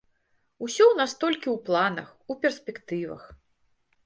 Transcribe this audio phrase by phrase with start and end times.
[0.67, 3.23] Усё ў нас толькі ў планах, у перспектывах.